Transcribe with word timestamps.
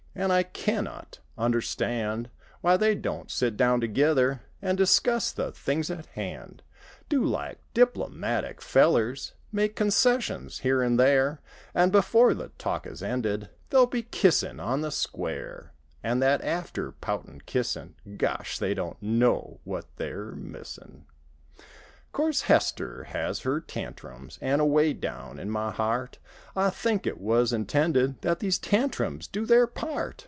An' 0.13 0.29
I 0.29 0.43
can 0.43 0.83
not 0.83 1.19
understand 1.37 2.29
Why 2.59 2.75
they 2.75 2.95
don't 2.95 3.31
sit 3.31 3.55
down 3.55 3.79
together 3.79 4.41
An' 4.61 4.75
discuss 4.75 5.31
the 5.31 5.53
things 5.53 5.89
at 5.89 6.05
hand. 6.07 6.63
Do 7.07 7.23
like 7.23 7.59
diplomatic 7.73 8.61
fellers—' 8.61 9.33
Make 9.53 9.77
concessions 9.77 10.59
here 10.59 10.81
and 10.81 10.99
there; 10.99 11.39
An' 11.73 11.91
before 11.91 12.33
the 12.33 12.49
talk 12.57 12.85
is 12.85 13.01
ended 13.01 13.51
They'll 13.69 13.87
be 13.87 14.03
kissin' 14.03 14.59
on 14.59 14.81
the 14.81 14.91
square; 14.91 15.71
An' 16.03 16.19
that 16.19 16.43
after 16.43 16.91
poutin' 16.91 17.39
kissin' 17.45 17.95
1 18.03 18.17
Gosh 18.17 18.59
1 18.59 18.67
They 18.69 18.73
don't 18.73 19.01
know 19.01 19.61
what 19.63 19.85
they're 19.95 20.33
missin' 20.35 21.05
'Course 22.13 22.41
Hester 22.41 23.05
has 23.05 23.39
her 23.39 23.61
tantrums, 23.61 24.37
An' 24.41 24.59
away 24.59 24.91
down 24.91 25.39
in 25.39 25.49
my 25.49 25.71
heart 25.71 26.19
I 26.57 26.69
think 26.69 27.07
it 27.07 27.21
was 27.21 27.53
intended 27.53 28.21
That 28.21 28.39
these 28.39 28.59
tantrums 28.59 29.29
do 29.29 29.45
their 29.45 29.65
part. 29.65 30.19